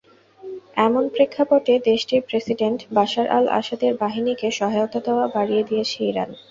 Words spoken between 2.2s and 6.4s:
President Bashar আল-আসাদের বাহিনীকে সহায়তা দেওয়া বাড়িয়ে দিয়েছে ইরান।